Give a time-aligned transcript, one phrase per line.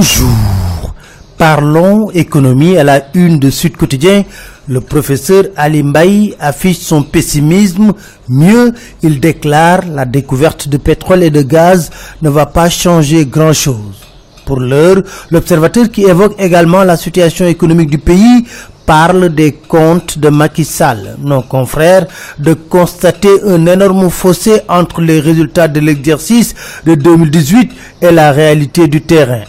[0.00, 0.94] Bonjour.
[1.36, 4.24] Parlons économie à la une de Sud Quotidien.
[4.66, 7.92] Le professeur Ali Mbaye affiche son pessimisme.
[8.26, 8.72] Mieux,
[9.02, 11.90] il déclare la découverte de pétrole et de gaz
[12.22, 13.98] ne va pas changer grand-chose.
[14.46, 18.46] Pour l'heure, l'observateur qui évoque également la situation économique du pays
[18.86, 22.06] parle des comptes de Macky Sall, nos confrères,
[22.38, 26.54] de constater un énorme fossé entre les résultats de l'exercice
[26.86, 27.70] de 2018
[28.00, 29.42] et la réalité du terrain.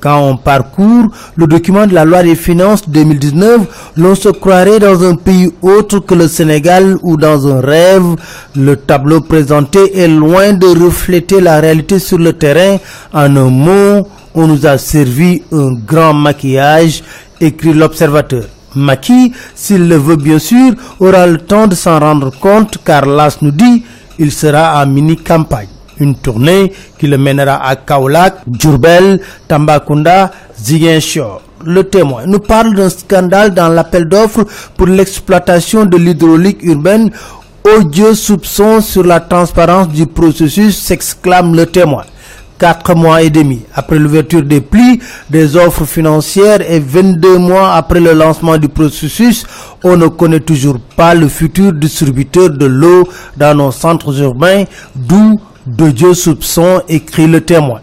[0.00, 5.02] Quand on parcourt le document de la loi des finances 2019, l'on se croirait dans
[5.02, 8.14] un pays autre que le Sénégal ou dans un rêve.
[8.54, 12.78] Le tableau présenté est loin de refléter la réalité sur le terrain.
[13.12, 17.02] En un mot, on nous a servi un grand maquillage,
[17.40, 18.44] écrit l'observateur.
[18.76, 23.38] Maki, s'il le veut bien sûr, aura le temps de s'en rendre compte car l'AS
[23.42, 23.82] nous dit
[24.18, 25.68] il sera en mini-campagne.
[26.00, 31.42] Une tournée qui le mènera à Kaolak, Djurbel, Tambacounda, Ziguinchor.
[31.64, 34.44] Le témoin nous parle d'un scandale dans l'appel d'offres
[34.76, 37.10] pour l'exploitation de l'hydraulique urbaine.
[37.64, 42.04] Odieux soupçon sur la transparence du processus, s'exclame le témoin.
[42.58, 48.00] Quatre mois et demi après l'ouverture des plis des offres financières et 22 mois après
[48.00, 49.44] le lancement du processus,
[49.84, 54.64] on ne connaît toujours pas le futur distributeur de l'eau dans nos centres urbains,
[54.96, 55.40] d'où
[55.76, 57.80] de Dieu soupçon, écrit le témoin.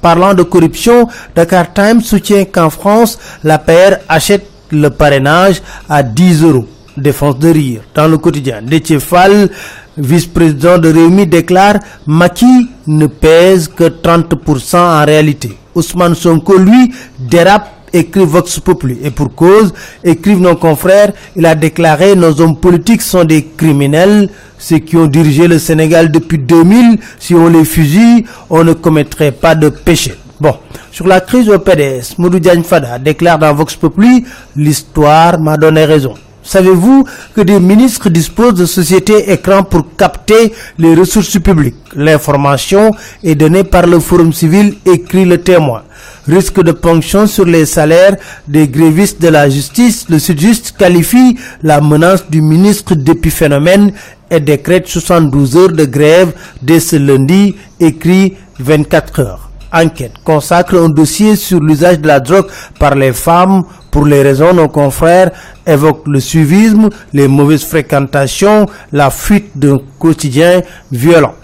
[0.00, 6.42] Parlant de corruption, Dakar Times soutient qu'en France, la PR achète le parrainage à 10
[6.44, 6.66] euros.
[6.96, 7.80] Défense de rire.
[7.94, 8.60] Dans le quotidien,
[9.00, 9.48] Fall,
[9.96, 15.56] vice-président de Réumi, déclare Maki ne pèse que 30% en réalité.
[15.74, 18.98] Ousmane Sonko, lui, dérape écrit Vox Populi.
[19.02, 19.72] Et pour cause,
[20.04, 25.06] écrivent nos confrères, il a déclaré nos hommes politiques sont des criminels, ceux qui ont
[25.06, 30.14] dirigé le Sénégal depuis 2000, si on les fusille, on ne commettrait pas de péché.
[30.40, 30.56] Bon,
[30.90, 34.24] sur la crise au PDS, Moudou Fada déclare dans Vox Populi,
[34.56, 36.14] l'histoire m'a donné raison.
[36.42, 37.04] Savez-vous
[37.34, 41.76] que des ministres disposent de sociétés écrans pour capter les ressources publiques?
[41.94, 42.90] L'information
[43.22, 45.82] est donnée par le Forum civil, écrit le témoin.
[46.26, 48.16] Risque de ponction sur les salaires
[48.48, 53.92] des grévistes de la justice, le Sud-Just qualifie la menace du ministre d'épiphénomène
[54.30, 60.88] et décrète 72 heures de grève dès ce lundi, écrit 24 heures enquête consacre un
[60.88, 62.46] dossier sur l'usage de la drogue
[62.78, 65.30] par les femmes pour les raisons nos confrères
[65.66, 71.34] évoquent le suivisme, les mauvaises fréquentations, la fuite d'un quotidien violent.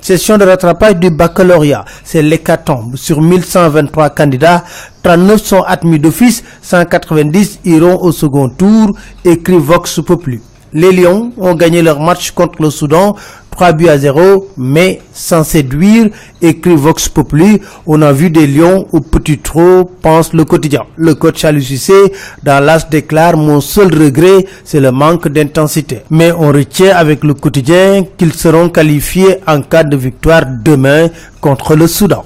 [0.00, 2.94] Session de rattrapage du baccalauréat, c'est l'hécatombe.
[2.96, 4.62] Sur 1123 candidats,
[5.02, 8.94] 39 sont admis d'office, 190 iront au second tour,
[9.24, 10.42] écrit Vox Populi.
[10.74, 13.14] Les Lions ont gagné leur match contre le Soudan
[13.54, 16.08] 3 buts à 0, mais sans séduire,
[16.42, 17.60] écrit Vox Populi.
[17.86, 20.82] On a vu des lions au petit trot, pense le quotidien.
[20.96, 22.12] Le coach Cissé,
[22.42, 26.00] dans l'As déclare mon seul regret, c'est le manque d'intensité.
[26.10, 31.08] Mais on retient avec le quotidien qu'ils seront qualifiés en cas de victoire demain
[31.40, 32.24] contre le Soudan.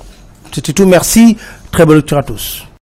[0.50, 1.36] C'était tout, merci.
[1.70, 2.67] Très bonne lecture à tous.